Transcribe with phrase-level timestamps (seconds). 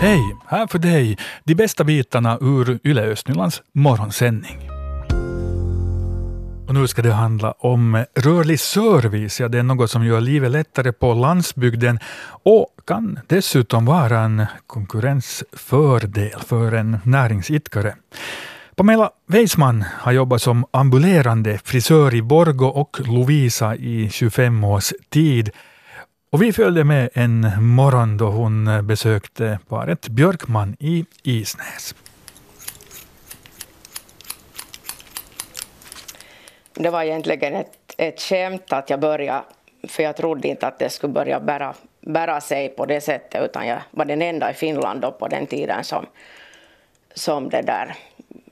[0.00, 0.36] Hej!
[0.46, 4.70] Här för dig de bästa bitarna ur Yle Östnylands morgonsändning.
[6.68, 9.40] Och nu ska det handla om rörlig service.
[9.40, 11.98] Ja, det är något som gör livet lättare på landsbygden
[12.42, 17.94] och kan dessutom vara en konkurrensfördel för en näringsidkare.
[18.74, 25.50] Pamela Weisman har jobbat som ambulerande frisör i Borgo och Lovisa i 25 års tid.
[26.30, 31.94] Och vi följde med en morgon då hon besökte paret Björkman i Isnäs.
[36.74, 39.42] Det var egentligen ett, ett skämt att jag började,
[39.88, 43.66] för jag trodde inte att det skulle börja bära, bära sig på det sättet, utan
[43.66, 46.06] jag var den enda i Finland då på den tiden som,
[47.14, 47.94] som det där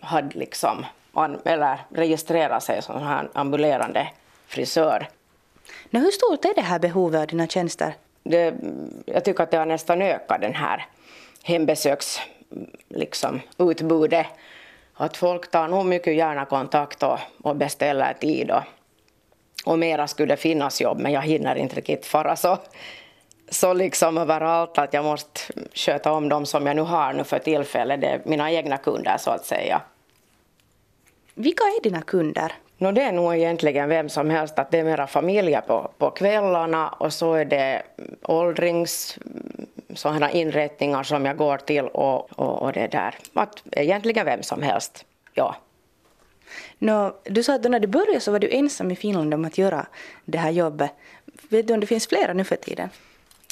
[0.00, 0.86] hade liksom,
[1.44, 4.08] eller registrerat sig som ambulerande
[4.46, 5.08] frisör.
[5.90, 7.94] Nu, hur stort är det här behovet av dina tjänster?
[8.22, 8.54] Det,
[9.06, 10.86] jag tycker att det har nästan ökat den här
[11.42, 12.20] hembesöks
[12.88, 14.26] liksom, utbudet.
[14.94, 18.50] Att folk tar nog mycket gärna kontakt och, och beställer tid.
[18.50, 18.62] Och,
[19.64, 22.58] och mera skulle finnas jobb, men jag hinner inte riktigt fara så,
[23.50, 25.40] så liksom överallt att jag måste
[25.74, 28.00] sköta om dem som jag nu har nu för tillfället.
[28.00, 29.80] Det är mina egna kunder så att säga.
[31.34, 32.52] Vilka är dina kunder?
[32.78, 36.10] No, det är nog egentligen vem som helst, att det är mera familjer på, på
[36.10, 37.82] kvällarna och så är det
[38.22, 39.18] åldrings
[39.94, 43.14] sådana inrättningar som jag går till och, och, och det där.
[43.34, 45.04] Att egentligen vem som helst,
[45.34, 45.56] ja.
[46.78, 49.58] No, du sa att när du började så var du ensam i Finland om att
[49.58, 49.86] göra
[50.24, 50.90] det här jobbet.
[51.48, 52.88] Vet du om det finns flera nu för tiden?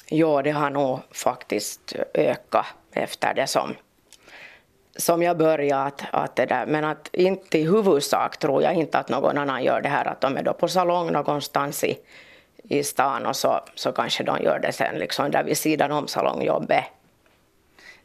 [0.08, 3.74] Ja, det har nog faktiskt ökat efter det som
[4.96, 8.98] som jag började att, att det där, men att inte i huvudsak tror jag inte
[8.98, 11.98] att någon annan gör det här, att de är då på salong någonstans i,
[12.62, 16.08] i stan och så, så kanske de gör det sen liksom där vid sidan om
[16.08, 16.84] salongjobbet.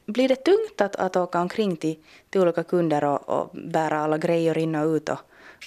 [0.05, 1.97] Blir det tungt att, att åka omkring till,
[2.29, 5.09] till olika kunder och, och bära alla grejer in och ut?
[5.09, 5.19] Och,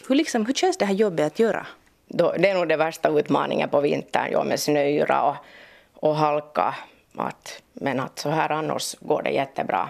[0.08, 1.66] hur, liksom, hur känns det här jobbet att göra?
[2.06, 5.36] Då, det är nog den värsta utmaningen på vintern, ja, med snöyra och,
[5.92, 6.74] och halka.
[7.16, 9.88] Att, men att så här annars går det jättebra.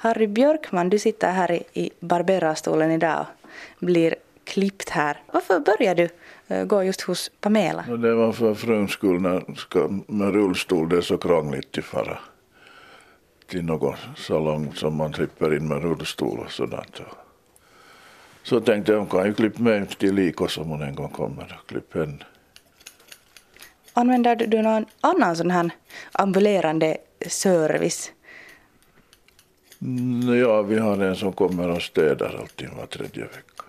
[0.00, 3.26] Harry Björkman, du sitter här i, i barberarstolen idag
[3.80, 4.14] och blir
[4.44, 5.22] klippt här.
[5.32, 6.08] Varför började
[6.48, 7.82] du uh, gå just hos Pamela?
[7.82, 12.18] Det var för fruns skull när ska med rullstol, det är så krångligt att fara
[13.46, 17.00] till någon salong som man slipper in med rullstol och sådant.
[18.42, 21.60] Så tänkte jag, hon kan ju klippa mig till Liko som hon en gång kommer
[21.60, 22.24] och klippa henne.
[23.92, 25.70] Använder du någon annan sån här
[26.12, 28.12] ambulerande service?
[29.82, 33.64] Mm, ja, vi har en som kommer och städar alltid var tredje vecka.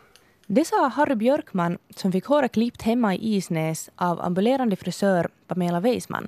[0.48, 5.80] Det sa Harry Björkman som fick håret klippt hemma i Isnäs av ambulerande frisör Pamela
[5.80, 6.28] Weisman.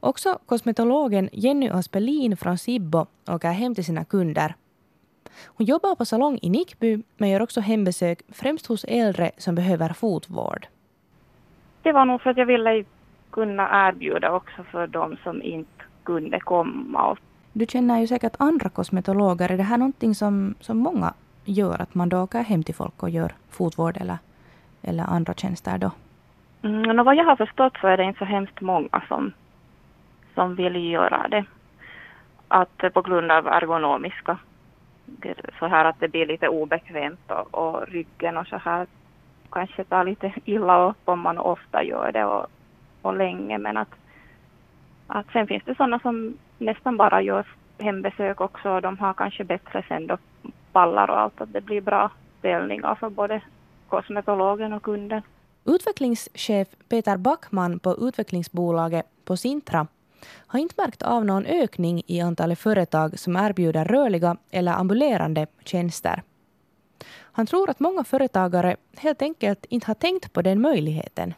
[0.00, 4.54] Också kosmetologen Jenny Aspelin från Sibbo åker hem till sina kunder.
[5.46, 9.88] Hon jobbar på salong i Nickby men gör också hembesök främst hos äldre som behöver
[9.92, 10.66] fotvård.
[11.82, 12.84] Det var nog för att jag ville
[13.30, 17.16] kunna erbjuda också för de som inte kunde komma.
[17.52, 19.52] Du känner ju säkert andra kosmetologer.
[19.52, 21.82] Är det här någonting som, som många gör?
[21.82, 24.18] Att man då åker hem till folk och gör fotvård eller,
[24.82, 25.90] eller andra tjänster då?
[26.62, 29.32] Mm, och vad jag har förstått så är det inte så hemskt många som,
[30.34, 31.44] som vill göra det.
[32.48, 34.38] Att eh, på grund av ergonomiska
[35.58, 38.86] så här att det blir lite obekvämt och, och ryggen och så här
[39.50, 42.46] kanske tar lite illa upp om man ofta gör det och,
[43.02, 43.94] och länge men att,
[45.06, 47.46] att sen finns det sådana som nästan bara gör
[47.78, 50.18] hembesök också och de har kanske bättre sen då
[50.72, 53.42] pallar och allt att det blir bra ställningar för både
[53.88, 55.22] kosmetologen och kunden.
[55.64, 59.86] Utvecklingschef Peter Backman på utvecklingsbolaget på Sintra
[60.46, 66.22] har inte märkt av någon ökning i antalet företag som erbjuder rörliga eller ambulerande tjänster.
[67.32, 71.34] Han tror att många företagare helt enkelt inte har tänkt på den möjligheten.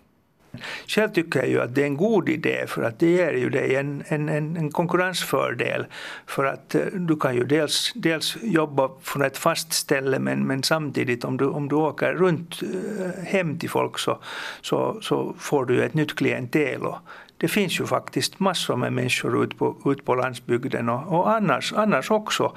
[0.87, 3.51] Själv tycker jag ju att det är en god idé för att det ger ju
[3.51, 5.87] dig en, en, en konkurrensfördel.
[6.27, 10.63] För att eh, du kan ju dels, dels jobba från ett fast ställe men, men
[10.63, 14.19] samtidigt om du, om du åker runt eh, hem till folk så,
[14.61, 16.83] så, så får du ett nytt klientel.
[16.83, 16.99] Och
[17.37, 21.73] det finns ju faktiskt massor med människor ute på, ut på landsbygden och, och annars,
[21.73, 22.57] annars också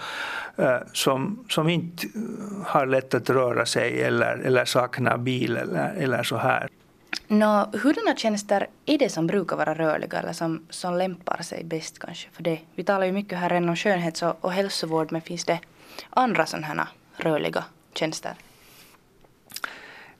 [0.55, 2.07] eh, som, som inte
[2.65, 6.69] har lätt att röra sig eller, eller saknar bil eller, eller så här.
[7.27, 11.99] Nå, hurdana tjänster är det som brukar vara rörliga eller som, som lämpar sig bäst
[11.99, 12.59] kanske för det?
[12.75, 15.59] Vi talar ju mycket här redan om skönhets och, och hälsovård men finns det
[16.09, 17.63] andra sådana här rörliga
[17.93, 18.33] tjänster?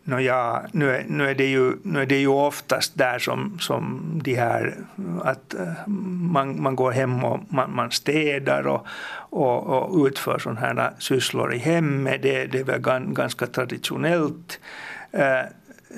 [0.07, 3.59] No ja, nu, är, nu, är det ju, nu är det ju oftast där som,
[3.59, 4.77] som de här
[5.23, 8.87] att eh, man, man går hem och man, man städar och,
[9.29, 12.21] och, och utför sådana här sysslor i hemmet.
[12.21, 14.59] Det, det är väl ganska traditionellt.
[15.11, 15.41] Eh,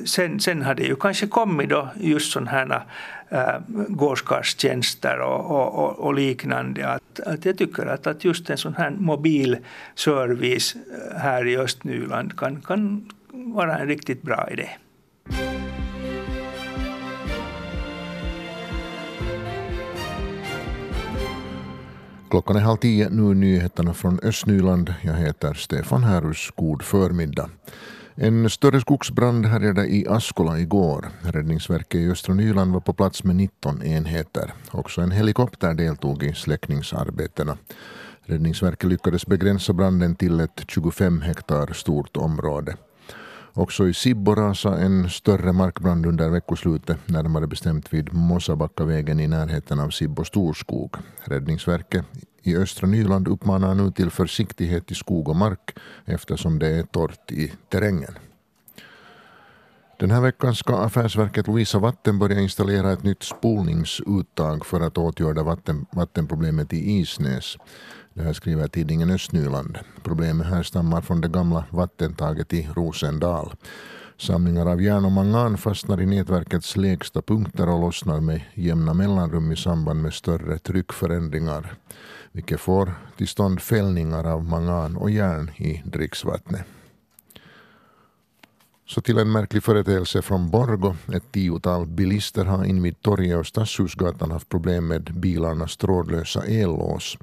[0.06, 2.82] Sen, sen har det ju kanske kommit då just sådana här
[3.30, 6.88] äh, gårdskarlstjänster och, och, och, och, liknande.
[6.88, 9.58] Att, att jag tycker att, att just en sån här mobil
[9.96, 14.70] service äh, här i Östnyland kan, kan vara en riktigt bra idé.
[22.30, 24.94] Klockan är halv tio, nu nyheterna från Östnyland.
[25.02, 26.52] Jag heter Stefan Härus.
[26.56, 27.50] God förmiddag.
[28.20, 31.10] En större skogsbrand härjade i Askola igår.
[31.22, 34.54] Räddningsverket i östra Nyland var på plats med 19 enheter.
[34.72, 37.58] Också en helikopter deltog i släckningsarbetena.
[38.26, 42.76] Räddningsverket lyckades begränsa branden till ett 25 hektar stort område.
[43.54, 49.80] Också i Sibbo rasade en större markbrand under veckoslutet, närmare bestämt vid Mosabackavägen i närheten
[49.80, 50.96] av Sibbo storskog.
[51.24, 52.06] Räddningsverket
[52.48, 57.32] i östra Nyland uppmanar nu till försiktighet i skog och mark eftersom det är torrt
[57.32, 58.18] i terrängen.
[60.00, 65.44] Den här veckan ska Affärsverket Lovisa Vatten börja installera ett nytt spolningsuttag för att åtgärda
[65.44, 67.58] vatten, vattenproblemet i Isnäs.
[68.14, 69.78] Det här skriver tidningen Östnyland.
[70.04, 73.54] Problemet härstammar från det gamla vattentaget i Rosendal.
[74.18, 79.52] Samlingar av järn och mangan fastnar i nätverkets lägsta punkter och lossnar med jämna mellanrum
[79.52, 81.74] i samband med större tryckförändringar,
[82.38, 86.66] vilket får till stånd fällningar av mangan och järn i dricksvattnet.
[88.86, 90.96] Så till en märklig företeelse från Borgo.
[91.14, 97.18] Ett tiotal bilister har invid torget och Stadshusgatan haft problem med bilarnas trådlösa ellås.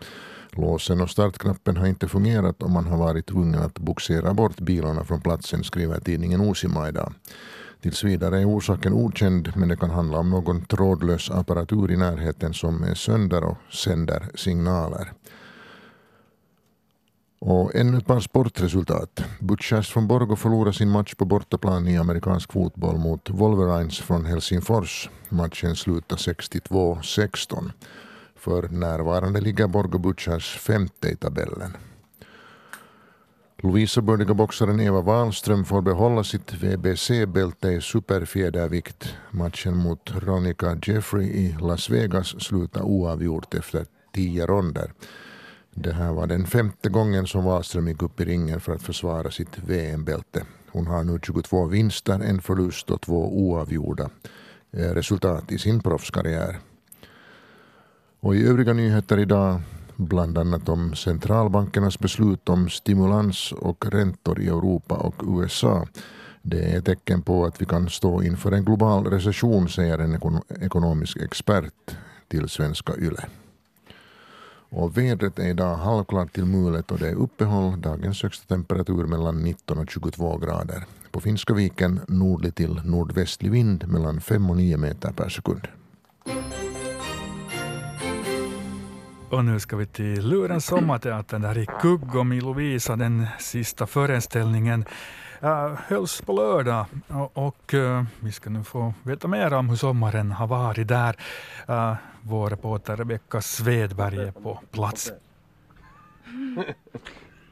[0.50, 5.04] Låsen och startknappen har inte fungerat och man har varit tvungen att boxera bort bilarna
[5.04, 7.12] från platsen, skriver tidningen Osima idag.
[7.84, 12.54] Tills vidare är orsaken okänd men det kan handla om någon trådlös apparatur i närheten
[12.54, 15.12] som är sönder och sänder signaler.
[17.40, 19.24] Och ännu ett par sportresultat.
[19.40, 25.10] Butchers från Borgo förlorade sin match på bortaplan i amerikansk fotboll mot Wolverines från Helsingfors.
[25.28, 27.70] Matchen slutade 62-16.
[28.36, 31.76] För närvarande ligger Borgo Butchers femte i tabellen.
[33.64, 39.14] Lovisa boxaren Eva Wahlström får behålla sitt WBC-bälte i superfjädervikt.
[39.30, 44.92] Matchen mot Ronica Jeffrey i Las Vegas slutade oavgjort efter tio ronder.
[45.70, 49.30] Det här var den femte gången som Wahlström gick upp i ringen för att försvara
[49.30, 50.44] sitt VM-bälte.
[50.72, 54.10] Hon har nu 22 vinster, en förlust och två oavgjorda
[54.70, 56.58] resultat i sin proffskarriär.
[58.20, 59.60] Och i övriga nyheter idag
[59.96, 65.86] bland annat om centralbankernas beslut om stimulans och räntor i Europa och USA.
[66.42, 70.18] Det är ett tecken på att vi kan stå inför en global recession, säger en
[70.60, 71.96] ekonomisk expert
[72.28, 73.26] till Svenska Yle.
[74.76, 77.80] Och vädret är idag halvklart till mulet och det är uppehåll.
[77.80, 80.84] Dagens högsta temperatur mellan 19 och 22 grader.
[81.10, 85.68] På Finska viken nordlig till nordvästlig vind mellan 5 och 9 meter per sekund.
[89.30, 92.96] Och nu ska vi till Lurens sommarteater där i Kuggom i Lovisa.
[92.96, 94.84] Den sista föreställningen
[95.42, 99.76] uh, hölls på lördag och, och uh, vi ska nu få veta mer om hur
[99.76, 101.16] sommaren har varit där.
[101.68, 105.12] Uh, vår reporter Rebecka Svedberg är på plats.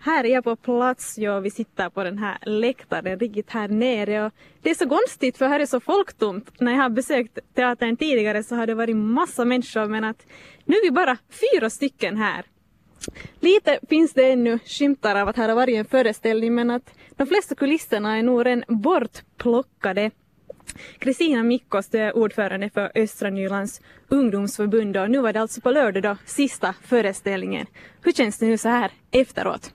[0.05, 4.25] Här är jag på plats, ja, vi sitter på den här läktaren riktigt här nere
[4.27, 4.33] och
[4.63, 6.61] det är så konstigt för här är så folktomt.
[6.61, 10.27] När jag har besökt teatern tidigare så har det varit massa människor men att
[10.65, 12.45] nu är vi bara fyra stycken här.
[13.41, 17.27] Lite finns det ännu skymtar av att här har varit en föreställning men att de
[17.27, 20.11] flesta kulisserna är nog redan bortplockade.
[20.99, 25.71] Kristina Mikkos, du är ordförande för Östra Nylands ungdomsförbund och nu var det alltså på
[25.71, 27.67] lördag då sista föreställningen.
[28.03, 29.73] Hur känns det nu så här efteråt?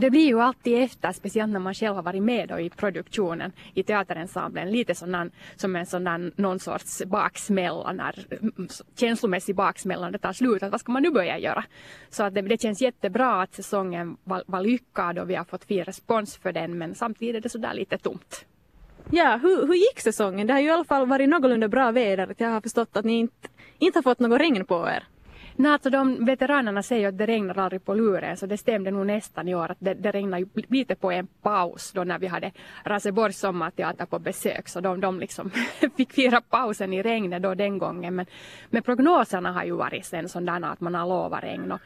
[0.00, 3.82] Det blir ju alltid efter, speciellt när man själv har varit med i produktionen i
[3.82, 10.18] teaterensemblen, lite sådan, som en sådan, någon sorts baksmälla, när, mm, känslomässig baksmälla när det
[10.18, 11.64] tar slut, att vad ska man nu börja göra?
[12.10, 15.64] Så att det, det känns jättebra att säsongen var, var lyckad och vi har fått
[15.64, 18.44] fin respons för den, men samtidigt är det sådär lite tomt.
[19.10, 20.46] Ja, hur, hur gick säsongen?
[20.46, 22.34] Det har ju i alla fall varit någorlunda bra väder.
[22.38, 25.04] Jag har förstått att ni inte, inte har fått något regn på er.
[25.56, 29.06] Nej, alltså de veteranerna säger att det regnar aldrig på luren så det stämde nog
[29.06, 32.52] nästan i år att det, det regnade lite på en paus då när vi hade
[32.84, 35.50] Raseborgs sommarteater på besök så de, de liksom
[35.96, 38.14] fick fira pausen i regnet då den gången.
[38.14, 38.26] Men,
[38.70, 41.80] men prognoserna har ju varit sen sådana att man har lovat regn och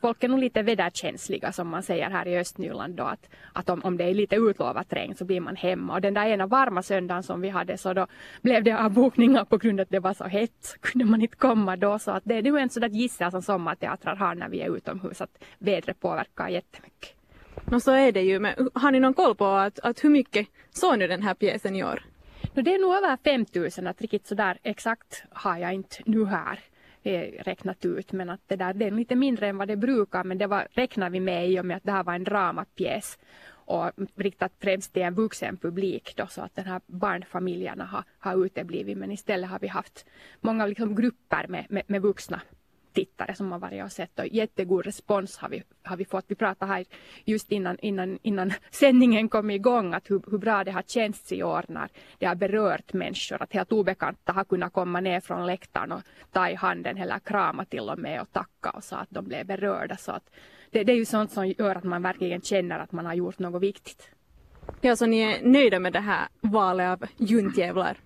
[0.00, 3.80] folk är nog lite väderkänsliga som man säger här i Östnyland då att, att om,
[3.84, 5.94] om det är lite utlovat regn så blir man hemma.
[5.94, 8.06] Och den där ena varma söndagen som vi hade så då
[8.42, 11.36] blev det avbokningar på grund av att det var så hett så kunde man inte
[11.36, 11.98] komma då.
[11.98, 14.60] Så att det, det är ju en sån där gissel som sommarteatrar har när vi
[14.60, 17.16] är utomhus att vädret påverkar jättemycket.
[17.72, 20.48] Och så är det ju, men har ni någon koll på att, att hur mycket
[20.70, 22.02] såg nu den här pjäsen i år?
[22.54, 26.60] No, det är nog över 5000, att riktigt sådär exakt har jag inte nu här
[27.02, 30.24] eh, räknat ut men att det där det är lite mindre än vad det brukar
[30.24, 33.18] men det var, räknar vi med i och med att det här var en dramapjäs
[33.64, 38.46] och riktat främst till en vuxen publik då, så att den här barnfamiljerna har, har
[38.46, 40.06] uteblivit men istället har vi haft
[40.40, 42.40] många liksom grupper med, med, med vuxna
[42.92, 46.24] tittare som har varit och sett och jättegod respons har vi, har vi fått.
[46.28, 46.84] Vi pratade här
[47.24, 51.42] just innan, innan, innan sändningen kom igång att hur, hur bra det har känts i
[51.42, 53.42] år när det har berört människor.
[53.42, 57.64] Att helt obekanta har kunnat komma ner från läktaren och ta i handen eller krama
[57.64, 59.96] till och med och tacka och sa att de blev berörda.
[59.96, 60.30] Så att
[60.70, 63.38] det, det är ju sånt som gör att man verkligen känner att man har gjort
[63.38, 64.10] något viktigt.
[64.80, 67.96] Ja, så ni är nöjda med det här valet av juntjävlar?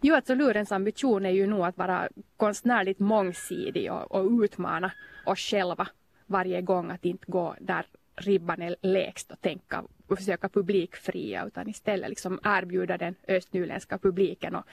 [0.00, 4.92] Jo, alltså Lurens ambition är ju nog att vara konstnärligt mångsidig och, och utmana
[5.26, 5.88] oss själva
[6.26, 11.68] varje gång att inte gå där ribban är lägst och tänka och försöka publikfria utan
[11.68, 14.64] istället liksom erbjuda den östnyländska publiken och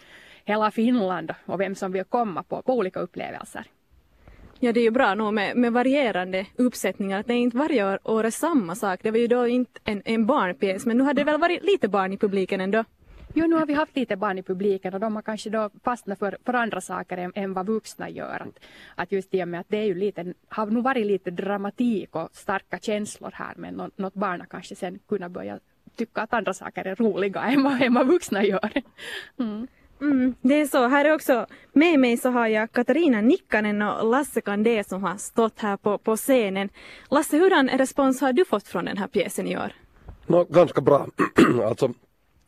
[0.45, 3.65] hela Finland och vem som vill komma på, på olika upplevelser.
[4.59, 7.19] Ja, det är ju bra nog med, med varierande uppsättningar.
[7.19, 8.99] Att det är inte varje år, år är samma sak.
[9.03, 11.87] Det var ju då inte en, en barnpjäs, men nu hade det väl varit lite
[11.87, 12.83] barn i publiken ändå?
[13.37, 16.19] Jo, nu har vi haft lite barn i publiken och de har kanske då fastnat
[16.19, 18.41] för, för andra saker än, än vad vuxna gör.
[18.41, 18.65] Att,
[18.95, 22.15] att just i och med att det är ju lite, har nog varit lite dramatik
[22.15, 25.59] och starka känslor här men något, något barn har kanske sen kunnat börja
[25.95, 28.71] tycka att andra saker är roliga än vad, än vad vuxna gör.
[29.39, 29.67] Mm.
[30.01, 30.87] Mm, det är så.
[30.87, 35.17] Här är också, med mig så har jag Katarina Nikkanen och Lasse Kandé som har
[35.17, 36.69] stått här på, på scenen.
[37.09, 39.71] Lasse, hurdan respons har du fått från den här pjäsen i år?
[40.27, 41.07] No, ganska bra.
[41.63, 41.93] alltså,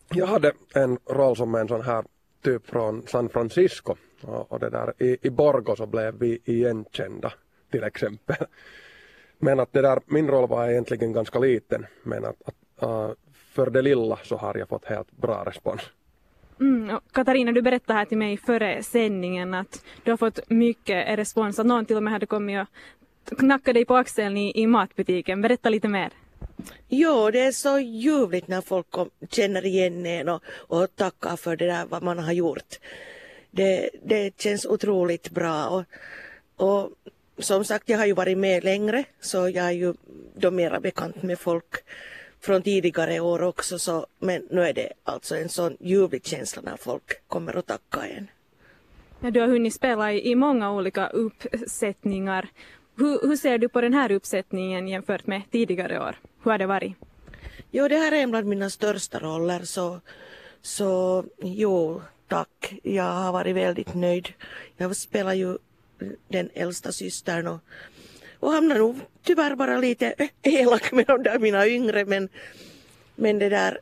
[0.10, 2.06] jag hade en roll som en sån här
[2.42, 7.34] typ från San Francisco och, och det där i, i Borgo så blev vi igenkända
[7.72, 8.36] till exempel.
[9.40, 13.70] Men att det där, min roll var egentligen ganska liten men att, att uh, för
[13.70, 15.82] det lilla så har jag fått helt bra respons.
[16.60, 21.60] Mm, Katarina, du berättade här till mig före sändningen att du har fått mycket respons,
[21.60, 22.68] att någon till och med hade kommit
[23.32, 25.42] och knackat dig på axeln i, i matbutiken.
[25.42, 26.12] Berätta lite mer.
[26.88, 31.56] Jo, det är så ljuvligt när folk kom, känner igen en och, och tackar för
[31.56, 32.80] det där vad man har gjort.
[33.52, 35.84] Det, det känns otroligt bra och,
[36.66, 36.92] och
[37.38, 39.94] som sagt, jag har ju varit med längre så jag är ju
[40.36, 41.76] då mera bekant med folk
[42.40, 46.78] från tidigare år också så, men nu är det alltså en sån ljuvlig känsla när
[46.78, 48.28] folk kommer och tackar en.
[49.20, 52.50] Ja, du har hunnit spela i, i många olika uppsättningar.
[52.98, 56.16] Hur, hur, ser du på den här uppsättningen jämfört med tidigare år?
[56.44, 56.94] Hur har det varit?
[57.72, 60.00] Jo, det här är en av mina största roller så,
[60.62, 62.74] så jo, tack.
[62.84, 64.34] Jag har varit väldigt nöjd.
[64.78, 65.58] Jag spelar ju
[66.28, 67.60] den äldsta systern och
[68.40, 72.30] och hamnar nog tyvärr bara lite elak med de där mina yngre men,
[73.16, 73.80] men det där,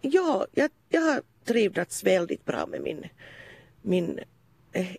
[0.00, 3.04] ja, jag, jag har trivts väldigt bra med min,
[3.82, 4.20] min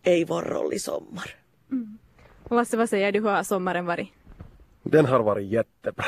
[0.04, 1.36] Eivor-roll i sommar.
[1.72, 1.98] Mm.
[2.50, 4.10] Lasse, vad säger du, hur har sommaren varit?
[4.84, 6.06] Den har varit jättebra.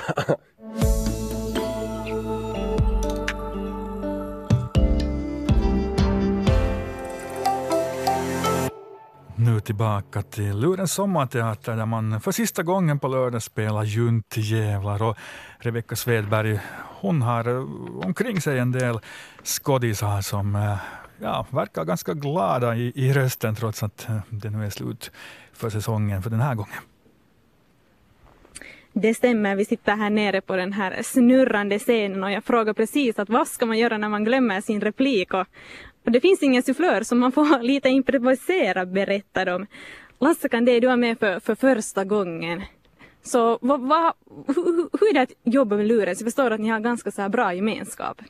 [9.36, 15.04] Nu tillbaka till Lurens sommarteater där man för sista gången på lördag spelar Juntjävlar.
[15.04, 15.18] Och
[15.60, 16.60] Rebecka Svedberg
[17.00, 17.48] hon har
[18.06, 19.00] omkring sig en del
[19.44, 20.78] skådisar som eh,
[21.20, 25.12] ja, verkar ganska glada i, i rösten trots att eh, det nu är slut
[25.58, 26.82] för säsongen för den här gången.
[28.94, 33.20] Det stämmer, vi sitter här nere på den här snurrande scenen och jag frågar precis
[33.20, 35.48] att vad ska man göra när man glömmer sin replik och
[36.08, 39.66] och det finns ingen sufflör så man får lite improvisera berättar de.
[40.20, 42.62] Lasse kan det du är med för, för första gången.
[43.24, 44.14] Så vad, vad,
[44.48, 46.20] hur, hur är det att jobba med Lurens?
[46.20, 48.22] Jag förstår att ni har ganska så bra gemenskap.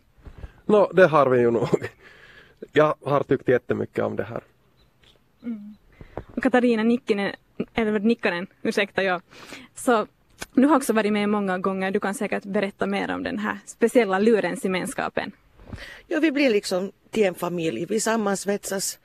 [0.65, 1.89] No, det har vi ju nog.
[2.73, 4.41] Jag har tyckt jättemycket om det här.
[5.43, 5.75] Mm.
[6.41, 7.35] Katarina Nikkinen,
[7.73, 9.21] eller Nikkanen, ursäkta jag.
[9.75, 10.07] Så
[10.53, 11.91] du har också varit med många gånger.
[11.91, 15.31] Du kan säkert berätta mer om den här speciella Lurens-gemenskapen.
[16.07, 17.85] Ja, vi blir liksom till en familj.
[17.85, 18.99] Vi sammansvetsas.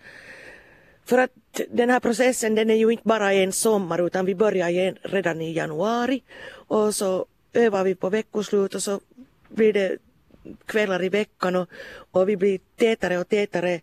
[1.04, 4.34] För att att den här processen den är ju inte bara en sommar utan vi
[4.34, 6.22] börjar redan i januari
[6.68, 9.00] och så övar vi på veckoslut och så
[9.48, 9.96] blir det
[10.66, 11.68] kvällar i veckan och,
[12.10, 13.80] och vi blir tätare och tätare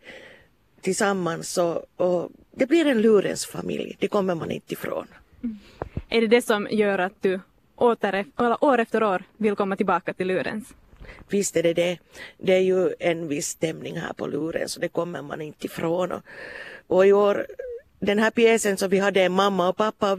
[0.81, 2.29] tillsammans och, och
[2.59, 5.07] det blir en Lurens familj, det kommer man inte ifrån.
[5.43, 5.59] Mm.
[6.09, 7.39] Är det det som gör att du
[7.75, 8.25] åter,
[8.61, 10.73] år efter år vill komma tillbaka till Lurens?
[11.29, 11.97] Visst är det det.
[12.37, 16.11] Det är ju en viss stämning här på Lurens och det kommer man inte ifrån.
[16.11, 16.21] Och,
[16.87, 17.47] och i år,
[17.99, 20.17] den här pjäsen så vi hade en mamma och pappa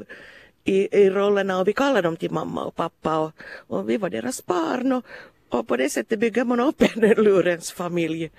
[0.65, 3.33] i, i rollerna och vi kallade dem till mamma och pappa och,
[3.67, 5.05] och vi var deras barn och,
[5.49, 8.31] och på det sättet bygger man upp en Lurens familj.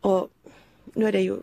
[0.00, 0.28] Och
[0.94, 1.36] nu är det ju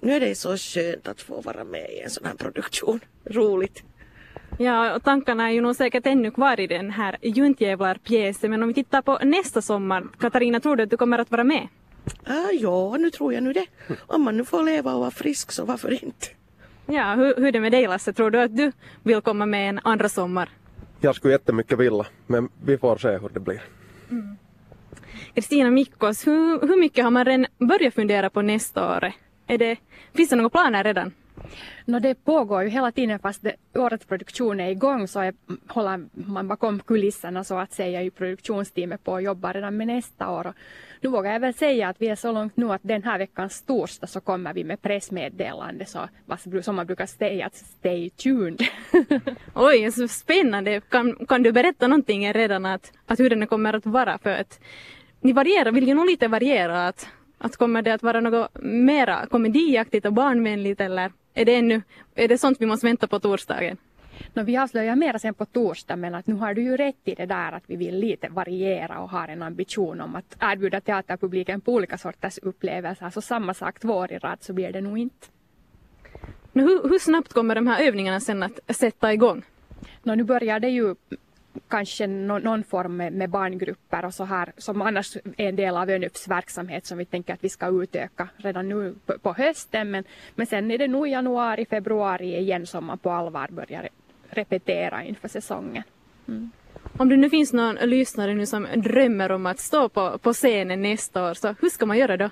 [0.00, 3.00] nu är det så skönt att få vara med i en sån här produktion.
[3.24, 3.82] Roligt.
[4.58, 8.50] Ja, och tankarna är ju nog säkert ännu kvar i den här Juntjävlar-pjäsen.
[8.50, 11.44] Men om vi tittar på nästa sommar, Katarina, tror du att du kommer att vara
[11.44, 11.68] med?
[12.24, 13.66] Ah, ja, nu tror jag nu det.
[14.06, 16.26] Om man nu får leva och vara frisk så varför inte?
[16.86, 18.12] Ja, hur, hur är det med dig Lasse?
[18.12, 20.48] Tror du att du vill komma med en andra sommar?
[21.00, 23.62] Jag skulle jättemycket vilja, men vi får se hur det blir.
[25.34, 25.74] Kristina mm.
[25.74, 29.12] Mikkos, hur, hur mycket har man redan börjat fundera på nästa år?
[29.48, 29.76] Är det,
[30.14, 31.12] finns det några planer redan?
[31.84, 35.34] No, det pågår ju hela tiden fast det, årets produktion är igång så är,
[35.68, 40.30] håller man bakom kulisserna så att säga i produktionsteamet på och jobbar redan med nästa
[40.30, 40.46] år.
[40.46, 40.54] Och
[41.00, 43.62] nu vågar jag väl säga att vi är så långt nu att den här veckans
[43.62, 46.08] torsdag så kommer vi med pressmeddelande så
[46.62, 48.60] som man brukar säga att stay tuned.
[49.54, 50.80] Oj, så spännande.
[50.80, 54.60] Kan, kan du berätta någonting redan att, att hur den kommer att vara för att
[55.20, 59.26] ni varierar, vill ju nog lite variera att att kommer det att vara något mera
[59.26, 61.82] komediaktigt och barnvänligt eller är det ännu,
[62.14, 63.76] är det sånt vi måste vänta på torsdagen?
[64.34, 67.14] No, vi avslöjar mera sen på torsdag men att nu har du ju rätt i
[67.14, 71.60] det där att vi vill lite variera och har en ambition om att erbjuda teaterpubliken
[71.60, 73.10] på olika sorters upplevelser.
[73.10, 75.26] Så samma sak två år i rad så blir det nog inte.
[76.52, 79.42] Men hur, hur snabbt kommer de här övningarna sen att sätta igång?
[80.02, 80.94] No, nu börjar det ju
[81.68, 85.76] kanske no, någon form med, med, barngrupper och så här som annars är en del
[85.76, 89.90] av ÖNUPs verksamhet som vi tänker att vi ska utöka redan nu på, på hösten
[89.90, 93.88] men, men sen är det nog januari, februari igen som man på allvar börjar
[94.30, 95.82] repetera inför säsongen.
[96.28, 96.50] Mm.
[96.96, 100.82] Om det nu finns någon lyssnare nu som drömmer om att stå på, på scenen
[100.82, 102.30] nästa år, så hur ska man göra då?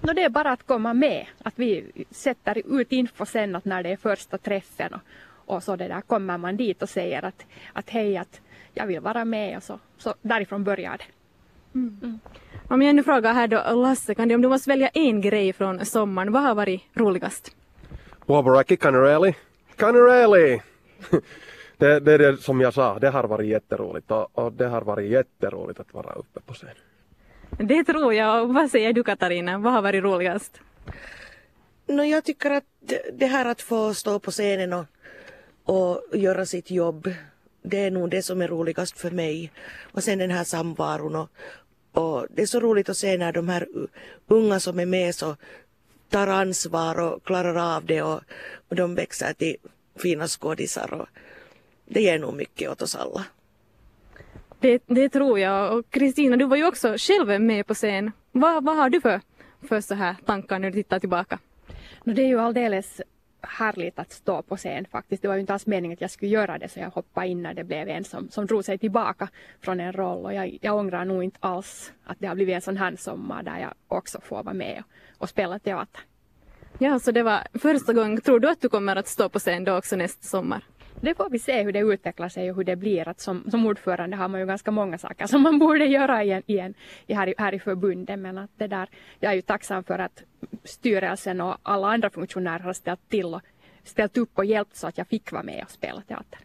[0.00, 1.26] No, det är bara att komma med.
[1.42, 5.00] Att vi sätter ut info sen att när det är första träffen och,
[5.54, 8.40] och så det där kommer man dit och säger att, att hej att
[8.78, 11.04] jag vill vara med och så, så därifrån började det.
[11.78, 12.00] Mm.
[12.02, 12.18] Mm.
[12.68, 15.52] Om jag nu frågar här då Lasse, kan du, om du måste välja en grej
[15.52, 17.56] från sommaren, vad har varit roligast?
[18.26, 19.34] Wabaraki Canarelli.
[19.76, 20.62] Canarelli!
[21.76, 24.82] det, det är det som jag sa, det har varit jätteroligt och, och det har
[24.82, 26.68] varit jätteroligt att vara uppe på scen.
[27.50, 28.46] Det tror jag.
[28.46, 30.60] Vad säger du Katarina, vad har varit roligast?
[31.86, 32.64] No, jag tycker att
[33.12, 34.84] det här att få stå på scenen och,
[35.64, 37.08] och göra sitt jobb
[37.62, 39.52] det är nog det som är roligast för mig.
[39.92, 41.28] Och sen den här samvaron och,
[41.92, 43.68] och det är så roligt att se när de här
[44.26, 45.36] unga som är med så
[46.10, 48.20] tar ansvar och klarar av det och,
[48.68, 49.56] och de växer till
[49.96, 51.06] fina skådisar och
[51.84, 53.24] det ger nog mycket åt oss alla.
[54.60, 55.78] Det, det tror jag.
[55.78, 58.12] Och Kristina, du var ju också själv med på scen.
[58.32, 59.20] Vad, vad har du för,
[59.68, 61.38] för så här tankar när du tittar tillbaka?
[62.04, 63.00] No, det är ju alldeles
[63.40, 65.22] härligt att stå på scen faktiskt.
[65.22, 67.42] Det var ju inte alls meningen att jag skulle göra det så jag hoppade in
[67.42, 69.28] när det blev en som, som drog sig tillbaka
[69.60, 72.62] från en roll och jag, jag ångrar nog inte alls att det har blivit en
[72.62, 76.00] sån här sommar där jag också får vara med och, och spela teater.
[76.78, 78.20] Ja, så det var första gången.
[78.20, 80.64] Tror du att du kommer att stå på scen då också nästa sommar?
[81.00, 83.08] Det får vi se hur det utvecklar sig och hur det blir.
[83.08, 86.30] Att som, som ordförande har man ju ganska många saker som man borde göra i,
[86.30, 86.74] en, i, en,
[87.06, 88.18] i här, här i förbundet.
[88.18, 88.88] Men att det där,
[89.20, 90.22] jag är ju tacksam för att
[90.64, 93.42] styrelsen och alla andra funktionärer har ställt till och
[93.84, 96.38] ställt upp och hjälpt så att jag fick vara med och spela teater.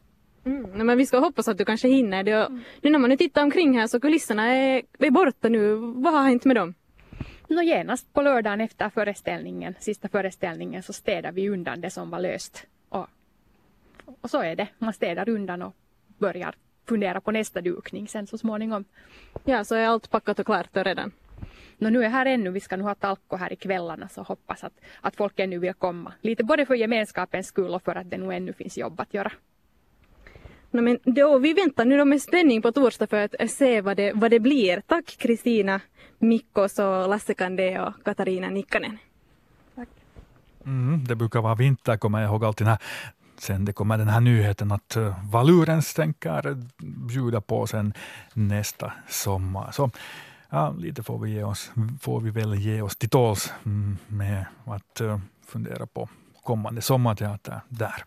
[0.46, 2.32] Mm, men vi ska hoppas att du kanske hinner det.
[2.32, 2.62] Mm.
[2.82, 5.76] Nu när man nu tittar omkring här så kulisserna är, är borta nu.
[5.76, 6.74] Vad har hänt med dem?
[7.48, 12.20] Nå, genast på lördagen efter föreställningen, sista föreställningen, så städade vi undan det som var
[12.20, 12.68] löst.
[14.06, 15.76] Och, så är det, man städar undan och
[16.18, 18.86] börjar fundera på nästa dukning sen så småningom.
[19.44, 21.12] Ja, så är allt packat och klart redan?
[21.78, 24.64] No, nu är här ännu, vi ska nu ha talko här i kvällarna så hoppas
[24.64, 26.14] att, att folk ännu vill komma.
[26.22, 29.32] Lite både för gemenskapens skull och för att det nu ännu finns jobb att göra.
[30.72, 33.98] No, men då, vi väntar nu då med spänning på torsdag för att se vad
[33.98, 34.82] det, vad det blir.
[34.88, 35.82] Tack Kristina
[36.20, 38.98] Mikkos och Lasse Kandé och Katarina Nikkanen.
[39.76, 39.90] Tack.
[40.66, 42.78] Mm, det brukar vara vinter, kommer jag ihåg alltid när
[43.38, 46.58] sen det kommer den här nyheten att eh, Valurens tänker
[47.08, 47.94] bjuda på sen
[48.34, 49.72] nästa sommar.
[49.72, 49.92] Så
[50.50, 54.46] ja, lite får vi, ge oss, får vi väl ge oss till tåls mm, med
[54.66, 56.10] att eh, fundera på
[56.44, 58.04] kommande sommarteater där.